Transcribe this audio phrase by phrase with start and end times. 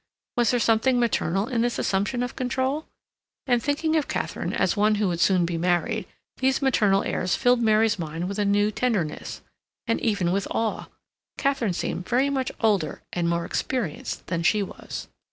[0.35, 2.87] Was there something maternal in this assumption of control?
[3.45, 7.61] And thinking of Katharine as one who would soon be married, these maternal airs filled
[7.61, 9.41] Mary's mind with a new tenderness,
[9.85, 10.87] and even with awe.
[11.37, 15.07] Katharine seemed very much older and more experienced than she was.